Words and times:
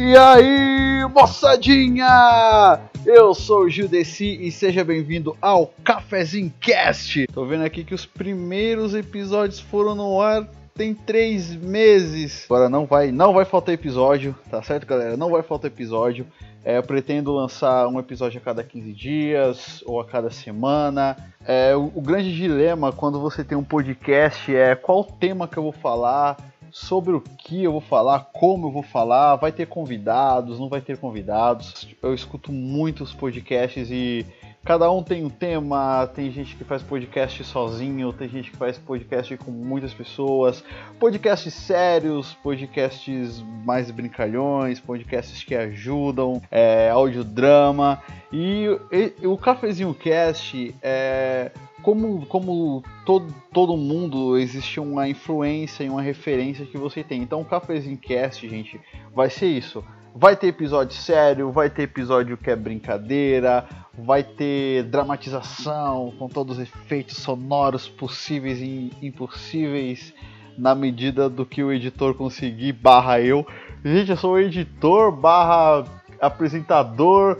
E 0.00 0.16
aí, 0.16 1.04
moçadinha! 1.12 2.78
Eu 3.04 3.34
sou 3.34 3.62
o 3.62 3.68
Gildeci 3.68 4.38
e 4.40 4.52
seja 4.52 4.84
bem-vindo 4.84 5.36
ao 5.42 5.74
Cafezinho 5.82 6.54
Cast. 6.60 7.26
Tô 7.26 7.44
vendo 7.44 7.64
aqui 7.64 7.82
que 7.82 7.96
os 7.96 8.06
primeiros 8.06 8.94
episódios 8.94 9.58
foram 9.58 9.96
no 9.96 10.20
ar 10.20 10.48
tem 10.72 10.94
três 10.94 11.52
meses. 11.56 12.44
Agora 12.44 12.68
não 12.68 12.86
vai, 12.86 13.10
não 13.10 13.34
vai 13.34 13.44
faltar 13.44 13.74
episódio, 13.74 14.36
tá 14.48 14.62
certo, 14.62 14.86
galera? 14.86 15.16
Não 15.16 15.30
vai 15.30 15.42
faltar 15.42 15.68
episódio. 15.68 16.24
É, 16.64 16.78
eu 16.78 16.82
pretendo 16.84 17.32
lançar 17.32 17.88
um 17.88 17.98
episódio 17.98 18.40
a 18.40 18.44
cada 18.44 18.62
15 18.62 18.92
dias 18.92 19.82
ou 19.84 20.00
a 20.00 20.04
cada 20.04 20.30
semana. 20.30 21.16
É, 21.44 21.74
o, 21.74 21.90
o 21.92 22.00
grande 22.00 22.32
dilema 22.32 22.92
quando 22.92 23.20
você 23.20 23.42
tem 23.42 23.58
um 23.58 23.64
podcast 23.64 24.54
é 24.54 24.76
qual 24.76 25.02
tema 25.02 25.48
que 25.48 25.56
eu 25.56 25.64
vou 25.64 25.72
falar 25.72 26.36
sobre 26.70 27.14
o 27.14 27.20
que 27.20 27.64
eu 27.64 27.72
vou 27.72 27.80
falar, 27.80 28.30
como 28.32 28.68
eu 28.68 28.72
vou 28.72 28.82
falar, 28.82 29.36
vai 29.36 29.52
ter 29.52 29.66
convidados, 29.66 30.58
não 30.58 30.68
vai 30.68 30.80
ter 30.80 30.98
convidados. 30.98 31.88
Eu 32.02 32.14
escuto 32.14 32.52
muitos 32.52 33.12
podcasts 33.12 33.90
e 33.90 34.26
cada 34.64 34.90
um 34.90 35.02
tem 35.02 35.24
um 35.24 35.30
tema, 35.30 36.06
tem 36.14 36.30
gente 36.30 36.54
que 36.54 36.64
faz 36.64 36.82
podcast 36.82 37.42
sozinho, 37.44 38.12
tem 38.12 38.28
gente 38.28 38.50
que 38.50 38.56
faz 38.56 38.76
podcast 38.76 39.36
com 39.38 39.50
muitas 39.50 39.94
pessoas, 39.94 40.62
podcasts 40.98 41.54
sérios, 41.54 42.34
podcasts 42.42 43.42
mais 43.64 43.90
brincalhões, 43.90 44.78
podcasts 44.78 45.42
que 45.42 45.54
ajudam, 45.54 46.42
é, 46.50 46.90
audiodrama. 46.90 48.02
E, 48.32 48.66
e 48.92 49.26
o 49.26 49.38
Cafezinho 49.38 49.94
Cast 49.94 50.74
é 50.82 51.50
como, 51.82 52.26
como 52.26 52.82
todo, 53.04 53.32
todo 53.52 53.76
mundo, 53.76 54.36
existe 54.36 54.80
uma 54.80 55.08
influência 55.08 55.84
e 55.84 55.88
uma 55.88 56.02
referência 56.02 56.66
que 56.66 56.76
você 56.76 57.02
tem. 57.02 57.22
Então 57.22 57.40
o 57.40 57.44
Cafezinho 57.44 57.96
Cast, 57.96 58.48
gente, 58.48 58.80
vai 59.14 59.30
ser 59.30 59.46
isso. 59.46 59.84
Vai 60.14 60.36
ter 60.36 60.48
episódio 60.48 60.96
sério, 60.96 61.52
vai 61.52 61.70
ter 61.70 61.82
episódio 61.82 62.36
que 62.36 62.50
é 62.50 62.56
brincadeira, 62.56 63.64
vai 63.96 64.22
ter 64.22 64.84
dramatização 64.84 66.12
com 66.18 66.28
todos 66.28 66.58
os 66.58 66.62
efeitos 66.62 67.18
sonoros 67.18 67.88
possíveis 67.88 68.60
e 68.60 68.90
impossíveis 69.00 70.12
na 70.56 70.74
medida 70.74 71.28
do 71.28 71.46
que 71.46 71.62
o 71.62 71.72
editor 71.72 72.14
conseguir, 72.14 72.72
barra 72.72 73.20
eu. 73.20 73.46
Gente, 73.84 74.10
eu 74.10 74.16
sou 74.16 74.40
editor, 74.40 75.12
barra 75.12 75.84
apresentador, 76.20 77.38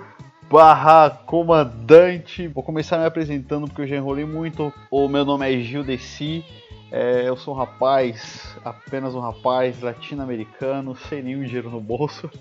barra 0.50 1.10
comandante. 1.10 2.48
Vou 2.48 2.62
começar 2.62 2.98
me 2.98 3.04
apresentando 3.04 3.66
porque 3.66 3.82
eu 3.82 3.86
já 3.86 3.96
enrolei 3.96 4.24
muito. 4.24 4.72
O 4.90 5.06
meu 5.08 5.24
nome 5.24 5.52
é 5.52 5.60
Gil 5.60 5.84
Desi. 5.84 6.44
É, 6.90 7.28
eu 7.28 7.36
sou 7.36 7.54
um 7.54 7.56
rapaz, 7.56 8.56
apenas 8.64 9.14
um 9.14 9.20
rapaz 9.20 9.82
latino-americano, 9.82 10.96
sem 10.96 11.22
nenhum 11.22 11.44
dinheiro 11.44 11.70
no 11.70 11.80
bolso. 11.80 12.30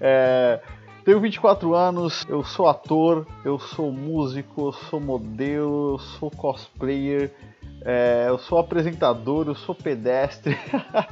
É, 0.00 0.60
tenho 1.04 1.20
24 1.20 1.74
anos, 1.74 2.24
eu 2.28 2.42
sou 2.42 2.66
ator, 2.66 3.26
eu 3.44 3.58
sou 3.58 3.92
músico, 3.92 4.68
eu 4.68 4.72
sou 4.72 4.98
modelo, 4.98 5.92
eu 5.94 5.98
sou 5.98 6.30
cosplayer, 6.30 7.30
é, 7.84 8.24
eu 8.28 8.38
sou 8.38 8.58
apresentador, 8.58 9.46
eu 9.46 9.54
sou 9.54 9.74
pedestre. 9.74 10.58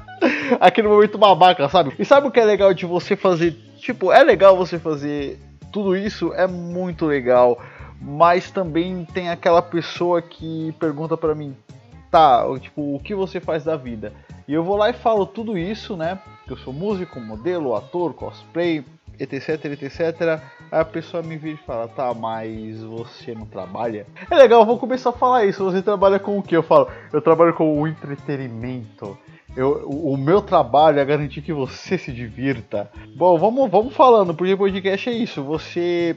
Aquele 0.58 0.88
momento 0.88 1.19
babaca, 1.19 1.69
sabe? 1.69 1.92
E 1.98 2.04
sabe 2.04 2.27
o 2.27 2.30
que 2.30 2.41
é 2.41 2.44
legal 2.44 2.72
de 2.72 2.86
você 2.86 3.14
fazer? 3.14 3.52
Tipo, 3.78 4.10
é 4.10 4.22
legal 4.25 4.56
você 4.56 4.78
fazer 4.78 5.38
tudo 5.72 5.96
isso 5.96 6.32
é 6.34 6.46
muito 6.46 7.06
legal, 7.06 7.60
mas 8.00 8.50
também 8.50 9.04
tem 9.04 9.28
aquela 9.30 9.62
pessoa 9.62 10.20
que 10.22 10.74
pergunta 10.78 11.16
para 11.16 11.34
mim, 11.34 11.56
tá, 12.10 12.44
tipo, 12.58 12.94
o 12.94 13.00
que 13.00 13.14
você 13.14 13.40
faz 13.40 13.64
da 13.64 13.76
vida? 13.76 14.12
E 14.48 14.54
eu 14.54 14.64
vou 14.64 14.76
lá 14.76 14.91
e 14.91 14.94
falo 14.94 15.26
tudo 15.26 15.56
isso, 15.56 15.96
né? 15.96 16.18
Que 16.46 16.52
eu 16.52 16.56
sou 16.56 16.72
músico, 16.72 17.20
modelo, 17.20 17.76
ator, 17.76 18.12
cosplay, 18.14 18.84
etc, 19.18 19.64
etc. 19.64 20.42
Aí 20.72 20.80
a 20.80 20.84
pessoa 20.84 21.22
me 21.22 21.36
vira 21.36 21.54
e 21.54 21.66
fala, 21.66 21.86
tá, 21.86 22.12
mas 22.14 22.82
você 22.82 23.34
não 23.34 23.47
trabalha? 23.47 24.06
É 24.28 24.34
legal, 24.34 24.62
eu 24.62 24.66
vou 24.66 24.78
começar 24.78 25.10
a 25.10 25.12
falar 25.12 25.44
isso. 25.44 25.62
Você 25.62 25.82
trabalha 25.82 26.19
com 26.19 26.38
o 26.38 26.42
que? 26.42 26.56
Eu 26.56 26.62
falo, 26.62 26.88
eu 27.12 27.20
trabalho 27.20 27.54
com 27.54 27.81
o 27.81 27.87
entretenimento. 27.87 29.16
Eu, 29.56 29.88
o, 29.88 30.16
meu 30.16 30.41
trabalho 30.41 31.00
é 31.00 31.05
garantir 31.05 31.43
que 31.43 31.53
você 31.53 31.99
se 31.99 32.12
divirta. 32.12 32.91
Bom, 33.16 33.37
vamos, 33.37 33.71
vamos 33.71 33.94
falando, 33.94 34.34
porque 34.34 34.56
podcast 34.56 35.11
é 35.11 35.12
isso. 35.12 35.43
Você, 35.43 36.16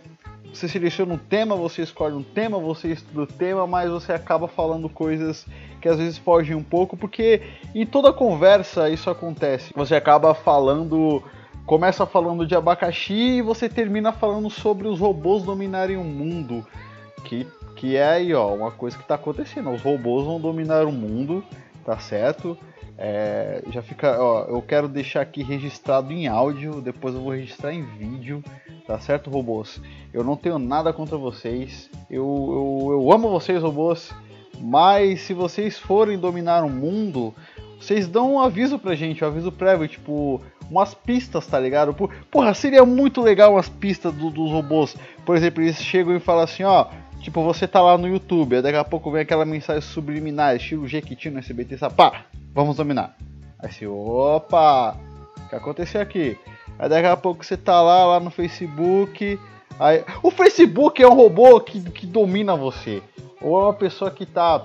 você 0.53 0.67
seleciona 0.67 1.15
um 1.15 1.17
tema, 1.17 1.55
você 1.55 1.81
escolhe 1.81 2.13
um 2.13 2.23
tema, 2.23 2.59
você 2.59 2.89
estuda 2.89 3.21
o 3.23 3.27
tema, 3.27 3.65
mas 3.65 3.89
você 3.89 4.13
acaba 4.13 4.47
falando 4.47 4.87
coisas 4.87 5.47
que 5.81 5.89
às 5.89 5.97
vezes 5.97 6.17
fogem 6.17 6.55
um 6.55 6.63
pouco, 6.63 6.95
porque 6.95 7.41
em 7.73 7.85
toda 7.85 8.13
conversa 8.13 8.89
isso 8.89 9.09
acontece. 9.09 9.73
Você 9.75 9.95
acaba 9.95 10.33
falando 10.33 11.23
começa 11.65 12.05
falando 12.05 12.45
de 12.45 12.55
abacaxi 12.55 13.37
e 13.37 13.41
você 13.41 13.69
termina 13.69 14.11
falando 14.11 14.49
sobre 14.49 14.87
os 14.87 14.99
robôs 14.99 15.43
dominarem 15.43 15.97
o 15.97 16.03
mundo. 16.03 16.65
Que, 17.23 17.47
que 17.75 17.95
é 17.95 18.05
aí, 18.05 18.33
ó, 18.33 18.53
uma 18.53 18.71
coisa 18.71 18.97
que 18.97 19.03
está 19.03 19.15
acontecendo. 19.15 19.71
Os 19.71 19.81
robôs 19.81 20.25
vão 20.25 20.39
dominar 20.39 20.85
o 20.85 20.91
mundo, 20.91 21.43
tá 21.85 21.97
certo? 21.97 22.57
É, 22.97 23.63
já 23.71 23.81
fica, 23.81 24.21
ó, 24.21 24.45
eu 24.45 24.61
quero 24.61 24.87
deixar 24.87 25.21
aqui 25.21 25.41
registrado 25.41 26.13
em 26.13 26.27
áudio, 26.27 26.79
depois 26.81 27.15
eu 27.15 27.21
vou 27.21 27.33
registrar 27.33 27.73
em 27.73 27.83
vídeo, 27.83 28.43
tá 28.85 28.99
certo, 28.99 29.29
robôs? 29.29 29.81
Eu 30.13 30.23
não 30.23 30.35
tenho 30.35 30.59
nada 30.59 30.93
contra 30.93 31.17
vocês, 31.17 31.89
eu, 32.09 32.23
eu, 32.23 32.93
eu 32.93 33.11
amo 33.11 33.29
vocês, 33.29 33.61
robôs, 33.61 34.13
mas 34.59 35.21
se 35.21 35.33
vocês 35.33 35.79
forem 35.79 36.19
dominar 36.19 36.63
o 36.63 36.69
mundo, 36.69 37.33
vocês 37.79 38.07
dão 38.07 38.35
um 38.35 38.39
aviso 38.39 38.77
pra 38.77 38.95
gente, 38.95 39.23
um 39.23 39.27
aviso 39.27 39.51
prévio, 39.51 39.87
tipo, 39.87 40.39
umas 40.69 40.93
pistas, 40.93 41.45
tá 41.45 41.59
ligado? 41.59 41.95
Porra, 42.31 42.53
seria 42.53 42.85
muito 42.85 43.21
legal 43.21 43.53
umas 43.53 43.67
pistas 43.67 44.13
do, 44.13 44.29
dos 44.29 44.51
robôs. 44.51 44.95
Por 45.25 45.35
exemplo, 45.35 45.61
eles 45.61 45.81
chegam 45.81 46.15
e 46.15 46.19
falam 46.19 46.43
assim, 46.43 46.63
ó, 46.63 46.87
tipo, 47.23 47.41
você 47.41 47.67
tá 47.67 47.81
lá 47.81 47.97
no 47.97 48.07
YouTube, 48.07 48.61
daqui 48.61 48.77
a 48.77 48.83
pouco 48.83 49.09
vem 49.09 49.21
aquela 49.21 49.45
mensagem 49.45 49.81
subliminar, 49.81 50.55
estilo 50.55 50.87
Jequiti 50.87 51.29
no 51.29 51.39
SBT, 51.39 51.77
sabe? 51.77 51.95
Pá, 51.95 52.25
vamos 52.53 52.75
dominar. 52.75 53.15
Aí 53.57 53.71
você, 53.71 53.87
opa, 53.87 54.97
o 55.37 55.49
que 55.49 55.55
aconteceu 55.55 56.01
aqui? 56.01 56.37
Aí 56.77 56.89
daqui 56.89 57.07
a 57.07 57.15
pouco 57.15 57.43
você 57.43 57.55
tá 57.55 57.81
lá, 57.81 58.05
lá 58.05 58.19
no 58.19 58.29
Facebook. 58.29 59.39
Aí, 59.79 60.03
o 60.21 60.29
Facebook 60.29 61.01
é 61.01 61.07
um 61.07 61.13
robô 61.13 61.59
que, 61.61 61.81
que 61.91 62.05
domina 62.05 62.55
você. 62.55 63.01
Ou 63.41 63.59
é 63.59 63.63
uma 63.63 63.73
pessoa 63.73 64.11
que 64.11 64.25
tá 64.25 64.63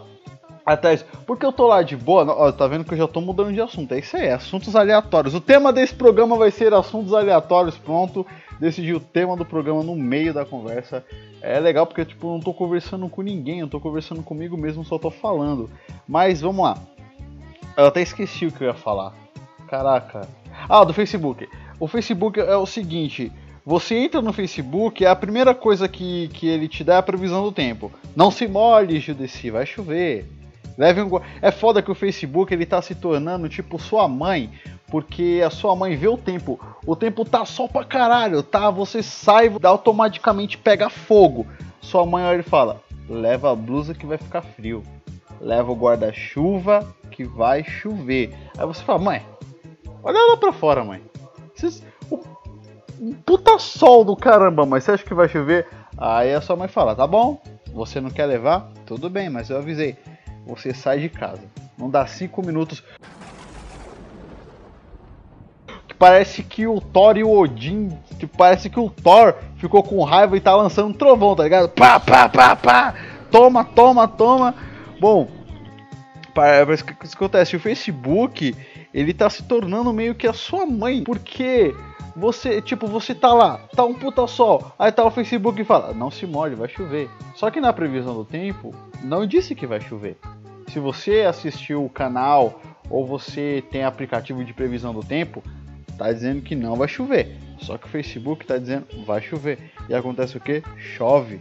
atrás. 0.66 1.04
Porque 1.26 1.46
eu 1.46 1.52
tô 1.52 1.66
lá 1.66 1.82
de 1.82 1.96
boa, 1.96 2.24
ó, 2.24 2.52
tá 2.52 2.66
vendo 2.66 2.84
que 2.84 2.92
eu 2.92 2.98
já 2.98 3.06
tô 3.06 3.20
mudando 3.20 3.52
de 3.52 3.60
assunto. 3.60 3.92
É 3.92 4.00
isso 4.00 4.16
aí, 4.16 4.30
assuntos 4.30 4.74
aleatórios. 4.74 5.34
O 5.34 5.40
tema 5.40 5.72
desse 5.72 5.94
programa 5.94 6.36
vai 6.36 6.50
ser 6.50 6.74
assuntos 6.74 7.14
aleatórios, 7.14 7.78
pronto. 7.78 8.26
Decidi 8.60 8.92
o 8.92 9.00
tema 9.00 9.36
do 9.36 9.44
programa 9.44 9.82
no 9.82 9.94
meio 9.94 10.34
da 10.34 10.44
conversa. 10.44 11.04
É 11.40 11.58
legal 11.60 11.86
porque 11.86 12.04
tipo, 12.04 12.26
eu 12.26 12.32
não 12.32 12.40
tô 12.40 12.52
conversando 12.52 13.08
com 13.08 13.22
ninguém, 13.22 13.60
eu 13.60 13.68
tô 13.68 13.80
conversando 13.80 14.22
comigo 14.22 14.56
mesmo, 14.56 14.84
só 14.84 14.98
tô 14.98 15.10
falando. 15.10 15.70
Mas 16.06 16.40
vamos 16.40 16.64
lá. 16.64 16.78
Eu 17.76 17.86
até 17.86 18.02
esqueci 18.02 18.46
o 18.46 18.52
que 18.52 18.62
eu 18.62 18.68
ia 18.68 18.74
falar. 18.74 19.14
Caraca. 19.68 20.28
Ah, 20.68 20.84
do 20.84 20.92
Facebook. 20.92 21.48
O 21.78 21.86
Facebook 21.86 22.40
é 22.40 22.56
o 22.56 22.66
seguinte: 22.66 23.30
você 23.64 23.96
entra 23.96 24.22
no 24.22 24.32
Facebook, 24.32 25.04
a 25.04 25.14
primeira 25.14 25.54
coisa 25.54 25.88
que, 25.88 26.28
que 26.28 26.48
ele 26.48 26.66
te 26.66 26.82
dá 26.82 26.94
é 26.94 26.98
a 26.98 27.02
previsão 27.02 27.44
do 27.44 27.52
tempo. 27.52 27.92
Não 28.16 28.30
se 28.30 28.48
molhe, 28.48 28.98
Judeci, 28.98 29.50
vai 29.50 29.66
chover. 29.66 30.26
Leve 30.78 31.02
um... 31.02 31.10
É 31.42 31.50
foda 31.50 31.82
que 31.82 31.90
o 31.90 31.94
Facebook 31.94 32.54
ele 32.54 32.64
tá 32.64 32.80
se 32.80 32.94
tornando 32.94 33.48
tipo 33.48 33.78
sua 33.78 34.08
mãe, 34.08 34.50
porque 34.90 35.42
a 35.44 35.50
sua 35.50 35.74
mãe 35.76 35.96
vê 35.96 36.08
o 36.08 36.16
tempo. 36.16 36.58
O 36.86 36.96
tempo 36.96 37.24
tá 37.24 37.44
só 37.44 37.68
pra 37.68 37.84
caralho, 37.84 38.42
tá? 38.42 38.70
Você 38.70 39.02
sai, 39.02 39.52
automaticamente 39.62 40.56
pega 40.58 40.88
fogo. 40.88 41.46
Sua 41.80 42.04
mãe 42.06 42.24
olha 42.24 42.40
e 42.40 42.42
fala: 42.42 42.82
leva 43.08 43.52
a 43.52 43.56
blusa 43.56 43.94
que 43.94 44.06
vai 44.06 44.18
ficar 44.18 44.42
frio. 44.42 44.82
Leva 45.40 45.70
o 45.70 45.76
guarda-chuva 45.76 46.86
que 47.10 47.24
vai 47.24 47.64
chover. 47.64 48.34
Aí 48.56 48.66
você 48.66 48.82
fala, 48.82 48.98
mãe, 48.98 49.26
olha 50.02 50.18
lá 50.30 50.36
pra 50.36 50.52
fora, 50.52 50.84
mãe. 50.84 51.02
O, 52.10 52.18
puta 53.24 53.58
sol 53.58 54.04
do 54.04 54.16
caramba, 54.16 54.66
mas 54.66 54.84
você 54.84 54.92
acha 54.92 55.04
que 55.04 55.14
vai 55.14 55.28
chover? 55.28 55.66
Aí 55.96 56.32
a 56.32 56.40
sua 56.40 56.56
mãe 56.56 56.68
fala, 56.68 56.94
tá 56.94 57.06
bom, 57.06 57.40
você 57.72 58.00
não 58.00 58.10
quer 58.10 58.26
levar? 58.26 58.70
Tudo 58.86 59.10
bem, 59.10 59.28
mas 59.28 59.50
eu 59.50 59.58
avisei. 59.58 59.96
Você 60.46 60.72
sai 60.72 61.00
de 61.00 61.08
casa. 61.08 61.42
Não 61.76 61.90
dá 61.90 62.06
cinco 62.06 62.44
minutos. 62.44 62.82
Que 65.98 66.04
parece 66.04 66.44
que 66.44 66.64
o 66.64 66.80
Thor 66.80 67.16
e 67.16 67.24
o 67.24 67.30
Odin. 67.36 67.90
Que 68.20 68.26
parece 68.26 68.70
que 68.70 68.78
o 68.78 68.88
Thor 68.88 69.34
ficou 69.56 69.82
com 69.82 70.04
raiva 70.04 70.36
e 70.36 70.40
tá 70.40 70.54
lançando 70.54 70.90
um 70.90 70.92
trovão, 70.92 71.34
tá 71.34 71.42
ligado? 71.42 71.68
Pá, 71.70 71.98
pá, 71.98 72.28
pá, 72.28 72.54
pá. 72.54 72.94
Toma, 73.32 73.64
toma, 73.64 74.06
toma. 74.06 74.54
Bom, 75.00 75.28
parece 76.32 76.84
que 76.84 76.94
isso 77.04 77.16
acontece. 77.16 77.56
O 77.56 77.60
Facebook, 77.60 78.54
ele 78.94 79.12
tá 79.12 79.28
se 79.28 79.42
tornando 79.42 79.92
meio 79.92 80.14
que 80.14 80.28
a 80.28 80.32
sua 80.32 80.64
mãe, 80.64 81.02
porque 81.02 81.74
você, 82.14 82.62
tipo, 82.62 82.86
você 82.86 83.12
tá 83.12 83.34
lá, 83.34 83.58
tá 83.74 83.84
um 83.84 83.94
puta 83.94 84.24
sol, 84.28 84.72
aí 84.78 84.92
tá 84.92 85.04
o 85.04 85.10
Facebook 85.10 85.60
e 85.60 85.64
fala, 85.64 85.92
não 85.92 86.12
se 86.12 86.26
molhe, 86.26 86.54
vai 86.54 86.68
chover. 86.68 87.10
Só 87.34 87.50
que 87.50 87.60
na 87.60 87.72
previsão 87.72 88.14
do 88.14 88.24
tempo, 88.24 88.72
não 89.02 89.26
disse 89.26 89.54
que 89.54 89.66
vai 89.66 89.80
chover. 89.80 90.16
Se 90.68 90.78
você 90.78 91.22
assistiu 91.22 91.84
o 91.84 91.90
canal 91.90 92.60
ou 92.88 93.04
você 93.04 93.64
tem 93.70 93.84
aplicativo 93.84 94.44
de 94.44 94.54
previsão 94.54 94.94
do 94.94 95.02
tempo, 95.02 95.42
tá 95.98 96.12
dizendo 96.12 96.40
que 96.40 96.54
não 96.54 96.76
vai 96.76 96.88
chover. 96.88 97.36
Só 97.58 97.76
que 97.76 97.86
o 97.86 97.90
Facebook 97.90 98.46
tá 98.46 98.56
dizendo 98.56 98.86
vai 99.04 99.20
chover. 99.20 99.58
E 99.88 99.94
acontece 99.94 100.36
o 100.36 100.40
que? 100.40 100.62
Chove. 100.76 101.40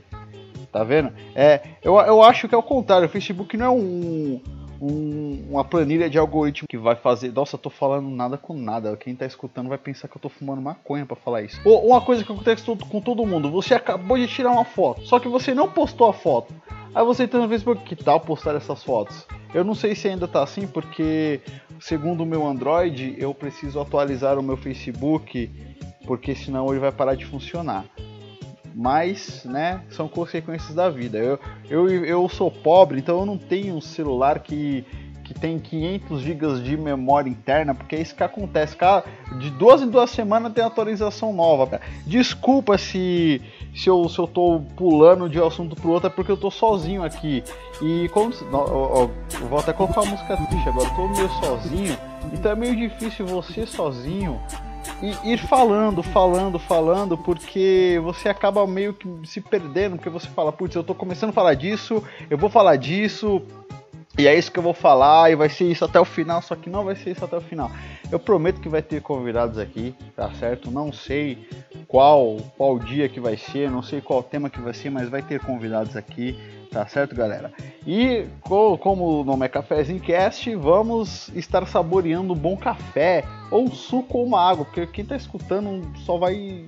Tá 0.71 0.83
vendo? 0.83 1.11
É, 1.35 1.61
eu, 1.81 1.95
eu 1.99 2.21
acho 2.21 2.47
que 2.47 2.55
é 2.55 2.57
o 2.57 2.63
contrário. 2.63 3.05
O 3.05 3.09
Facebook 3.09 3.55
não 3.55 3.65
é 3.65 3.69
um, 3.69 4.41
um, 4.81 5.45
uma 5.49 5.63
planilha 5.63 6.09
de 6.09 6.17
algoritmo 6.17 6.67
que 6.67 6.77
vai 6.77 6.95
fazer. 6.95 7.31
Nossa, 7.31 7.57
tô 7.57 7.69
falando 7.69 8.09
nada 8.09 8.37
com 8.37 8.53
nada. 8.53 8.97
Quem 8.97 9.15
tá 9.15 9.25
escutando 9.25 9.69
vai 9.69 9.77
pensar 9.77 10.07
que 10.07 10.17
eu 10.17 10.21
tô 10.21 10.29
fumando 10.29 10.61
maconha 10.61 11.05
para 11.05 11.15
falar 11.15 11.43
isso. 11.43 11.59
Ou 11.63 11.87
uma 11.87 12.01
coisa 12.01 12.23
que 12.23 12.31
acontece 12.31 12.63
com 12.63 13.01
todo 13.01 13.25
mundo: 13.25 13.49
você 13.49 13.75
acabou 13.75 14.17
de 14.17 14.27
tirar 14.27 14.51
uma 14.51 14.65
foto, 14.65 15.03
só 15.03 15.19
que 15.19 15.27
você 15.27 15.53
não 15.53 15.69
postou 15.69 16.07
a 16.07 16.13
foto. 16.13 16.53
Aí 16.93 17.05
você 17.05 17.23
entra 17.23 17.39
no 17.39 17.47
Facebook, 17.47 17.83
que 17.83 18.03
tal 18.03 18.19
postar 18.19 18.55
essas 18.55 18.83
fotos? 18.83 19.25
Eu 19.53 19.63
não 19.63 19.75
sei 19.75 19.93
se 19.93 20.07
ainda 20.07 20.27
tá 20.27 20.41
assim, 20.41 20.65
porque 20.65 21.41
segundo 21.79 22.21
o 22.21 22.25
meu 22.25 22.45
Android, 22.45 23.15
eu 23.17 23.33
preciso 23.33 23.79
atualizar 23.79 24.37
o 24.37 24.43
meu 24.43 24.57
Facebook, 24.57 25.49
porque 26.05 26.35
senão 26.35 26.69
ele 26.69 26.79
vai 26.79 26.91
parar 26.91 27.15
de 27.15 27.25
funcionar 27.25 27.85
mas 28.79 29.43
né, 29.43 29.81
são 29.89 30.07
consequências 30.07 30.75
da 30.75 30.87
vida. 30.87 31.17
Eu, 31.17 31.39
eu, 31.67 32.05
eu 32.05 32.29
sou 32.29 32.51
pobre, 32.51 32.99
então 32.99 33.19
eu 33.19 33.25
não 33.25 33.35
tenho 33.35 33.73
um 33.73 33.81
celular 33.81 34.37
que, 34.37 34.85
que 35.23 35.33
tem 35.33 35.57
500 35.57 36.21
GB 36.21 36.61
de 36.61 36.77
memória 36.77 37.27
interna, 37.27 37.73
porque 37.73 37.95
é 37.95 38.01
isso 38.01 38.15
que 38.15 38.21
acontece. 38.21 38.75
Cara, 38.75 39.03
de 39.39 39.49
duas 39.49 39.81
em 39.81 39.89
duas 39.89 40.11
semanas 40.11 40.53
tem 40.53 40.63
atualização 40.63 41.33
nova. 41.33 41.81
Desculpa 42.05 42.77
se, 42.77 43.41
se, 43.77 43.89
eu, 43.89 44.09
se 44.09 44.17
eu 44.17 44.27
tô 44.27 44.61
pulando 44.75 45.29
de 45.29 45.39
um 45.39 45.45
assunto 45.45 45.75
pro 45.75 45.91
outro, 45.91 46.07
é 46.07 46.09
porque 46.09 46.31
eu 46.31 46.37
tô 46.37 46.49
sozinho 46.49 47.03
aqui. 47.03 47.43
E 47.81 48.09
como. 48.09 48.33
Ó, 48.51 49.07
eu 49.39 49.47
vou 49.47 49.59
até 49.59 49.71
colocar 49.71 50.01
uma 50.01 50.11
música 50.11 50.35
triste 50.35 50.67
agora, 50.67 50.89
eu 50.89 50.95
tô 50.95 51.07
meio 51.07 51.29
sozinho, 51.29 51.97
então 52.33 52.51
é 52.51 52.55
meio 52.55 52.75
difícil 52.75 53.25
você 53.25 53.65
sozinho 53.65 54.41
e 55.01 55.33
ir 55.33 55.37
falando, 55.37 56.01
falando, 56.01 56.57
falando, 56.57 57.17
porque 57.17 57.99
você 58.03 58.29
acaba 58.29 58.65
meio 58.65 58.93
que 58.93 59.07
se 59.25 59.39
perdendo, 59.39 59.97
porque 59.97 60.09
você 60.09 60.27
fala, 60.27 60.51
putz, 60.51 60.75
eu 60.75 60.83
tô 60.83 60.95
começando 60.95 61.29
a 61.29 61.33
falar 61.33 61.53
disso, 61.53 62.03
eu 62.29 62.37
vou 62.37 62.49
falar 62.49 62.77
disso, 62.77 63.41
e 64.17 64.27
é 64.27 64.35
isso 64.35 64.51
que 64.51 64.57
eu 64.57 64.63
vou 64.63 64.73
falar, 64.73 65.31
e 65.31 65.35
vai 65.35 65.49
ser 65.49 65.65
isso 65.65 65.85
até 65.85 65.99
o 65.99 66.05
final, 66.05 66.41
só 66.41 66.55
que 66.55 66.69
não 66.69 66.83
vai 66.83 66.95
ser 66.95 67.11
isso 67.11 67.23
até 67.23 67.37
o 67.37 67.41
final. 67.41 67.69
Eu 68.11 68.17
prometo 68.17 68.59
que 68.59 68.67
vai 68.67 68.81
ter 68.81 69.01
convidados 69.01 69.59
aqui, 69.59 69.93
tá 70.15 70.31
certo? 70.31 70.71
Não 70.71 70.91
sei 70.91 71.47
qual 71.87 72.37
qual 72.57 72.77
dia 72.77 73.07
que 73.07 73.19
vai 73.19 73.37
ser, 73.37 73.71
não 73.71 73.81
sei 73.81 74.01
qual 74.01 74.21
tema 74.21 74.49
que 74.49 74.59
vai 74.59 74.73
ser, 74.73 74.89
mas 74.89 75.09
vai 75.09 75.21
ter 75.21 75.39
convidados 75.39 75.95
aqui. 75.95 76.37
Tá 76.71 76.85
certo, 76.85 77.15
galera? 77.15 77.51
E 77.85 78.25
como 78.41 79.21
o 79.21 79.23
nome 79.23 79.45
é 79.45 79.49
Cafézinho 79.49 80.01
Cast, 80.01 80.53
vamos 80.55 81.29
estar 81.29 81.65
saboreando 81.65 82.33
um 82.33 82.37
bom 82.37 82.57
café, 82.57 83.23
ou 83.49 83.71
suco 83.71 84.17
ou 84.17 84.25
uma 84.25 84.41
água, 84.41 84.65
porque 84.65 84.85
quem 84.85 85.05
tá 85.05 85.15
escutando 85.15 85.89
só 85.99 86.17
vai. 86.17 86.65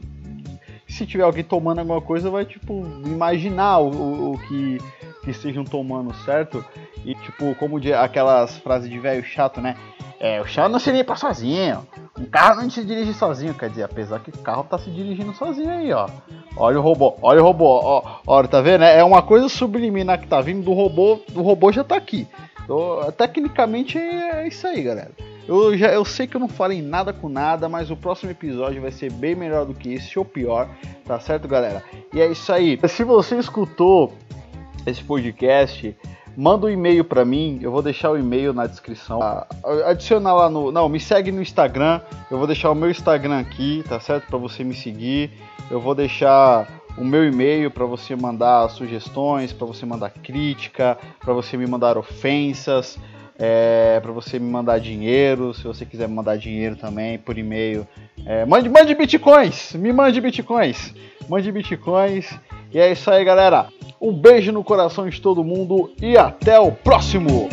Se 0.88 1.06
tiver 1.06 1.24
alguém 1.24 1.44
tomando 1.44 1.80
alguma 1.80 2.01
coisa, 2.01 2.31
vai 2.31 2.45
tipo 2.45 2.83
imaginar 3.06 3.80
o, 3.80 3.92
o, 3.92 4.33
o 4.33 4.39
que, 4.48 4.77
que 5.24 5.31
estejam 5.31 5.63
tomando, 5.63 6.13
certo? 6.24 6.66
E 7.06 7.13
tipo, 7.16 7.54
como 7.56 7.80
de, 7.80 7.94
aquelas 7.94 8.57
frases 8.57 8.89
de 8.89 8.98
velho 8.98 9.24
chato, 9.24 9.62
né? 9.62 9.75
É, 10.19 10.42
o 10.42 10.45
chão 10.45 10.68
não 10.68 10.80
se 10.80 10.92
limpa 10.92 11.16
sozinho. 11.16 11.88
Um 12.18 12.25
carro 12.25 12.62
não 12.62 12.69
se 12.69 12.83
dirige 12.83 13.13
sozinho, 13.13 13.54
quer 13.54 13.69
dizer, 13.69 13.83
apesar 13.83 14.19
que 14.19 14.30
o 14.30 14.38
carro 14.39 14.66
tá 14.66 14.77
se 14.77 14.89
dirigindo 14.89 15.33
sozinho 15.33 15.69
aí, 15.69 15.94
ó. 15.94 16.07
Olha 16.57 16.77
o 16.77 16.81
robô, 16.81 17.16
olha 17.21 17.42
o 17.42 17.44
robô, 17.44 17.80
ó, 17.81 18.19
olha, 18.27 18.48
tá 18.48 18.60
vendo? 18.60 18.83
É 18.83 19.01
uma 19.04 19.21
coisa 19.21 19.48
subliminar 19.48 20.19
que 20.19 20.27
tá 20.27 20.42
vindo 20.42 20.63
do 20.63 20.74
robô, 20.74 21.21
o 21.33 21.42
robô 21.42 21.71
já 21.71 21.86
tá 21.86 21.95
aqui. 21.95 22.27
Então, 22.63 23.12
tecnicamente 23.18 23.98
é 23.98 24.45
isso 24.48 24.68
aí, 24.68 24.83
galera. 24.83 25.12
Eu, 25.48 25.75
já, 25.75 25.88
eu 25.88 26.06
sei 26.06 26.27
que 26.27 26.36
eu 26.36 26.39
não 26.39 26.50
falei 26.50 26.81
nada 26.81 27.12
com 27.12 27.27
nada, 27.27 27.68
mas 27.68 27.89
o 27.89 27.95
próximo 27.95 28.30
episódio 28.30 28.81
vai 28.81 28.92
ser 28.92 29.12
bem 29.12 29.33
melhor 29.33 29.66
do 29.66 29.74
que 29.74 29.94
esse, 29.94 30.19
ou 30.19 30.25
pior, 30.25 30.69
tá 31.06 31.19
certo, 31.19 31.48
galera? 31.48 31.81
E 32.13 32.21
é 32.21 32.27
isso 32.27 32.51
aí. 32.51 32.77
Se 32.88 33.04
você 33.04 33.38
escutou 33.38 34.13
esse 34.86 35.04
podcast, 35.04 35.95
manda 36.40 36.68
um 36.68 36.70
e-mail 36.70 37.04
para 37.04 37.26
mim, 37.26 37.60
eu 37.62 37.70
vou 37.70 37.82
deixar 37.82 38.12
o 38.12 38.18
e-mail 38.18 38.54
na 38.54 38.66
descrição. 38.66 39.22
Ah, 39.22 39.46
adiciona 39.86 40.32
lá 40.32 40.50
no, 40.50 40.72
não, 40.72 40.88
me 40.88 40.98
segue 40.98 41.34
no 41.34 41.42
Instagram, 41.42 42.00
eu 42.32 42.38
vou 42.38 42.48
deixar 42.48 42.72
o 42.72 42.76
meu 42.76 42.90
Instagram 42.90 43.40
aqui, 43.40 43.84
tá 43.90 44.00
certo? 44.00 44.28
Para 44.28 44.38
você 44.38 44.64
me 44.64 44.74
seguir. 44.74 45.32
Eu 45.70 45.82
vou 45.82 45.94
deixar 45.94 46.66
o 46.98 47.04
meu 47.04 47.28
e-mail 47.28 47.70
para 47.70 47.84
você 47.84 48.16
mandar 48.16 48.70
sugestões, 48.70 49.52
para 49.52 49.68
você 49.68 49.86
mandar 49.86 50.12
crítica, 50.12 50.98
para 51.20 51.34
você 51.34 51.58
me 51.58 51.68
mandar 51.68 51.98
ofensas, 51.98 52.98
é, 53.38 54.00
para 54.00 54.14
você 54.14 54.40
me 54.40 54.50
mandar 54.50 54.80
dinheiro, 54.80 55.54
se 55.54 55.66
você 55.66 55.86
quiser 55.86 56.08
me 56.08 56.16
mandar 56.16 56.38
dinheiro 56.38 56.78
também 56.78 57.18
por 57.18 57.38
e-mail. 57.38 57.86
É, 58.26 58.46
mande, 58.46 58.70
mande 58.70 58.96
bitcoins, 58.96 59.74
me 59.74 59.92
mande 59.92 60.22
bitcoins, 60.22 60.94
mande 61.28 61.52
bitcoins. 61.52 62.34
E 62.74 62.80
é 62.80 62.90
isso 62.94 63.12
aí, 63.12 63.26
galera. 63.26 63.68
Um 64.01 64.13
beijo 64.13 64.51
no 64.51 64.63
coração 64.63 65.10
de 65.10 65.19
todo 65.19 65.44
mundo 65.44 65.92
e 66.01 66.18
até 66.18 66.60
o 66.60 66.72
próximo! 66.72 67.50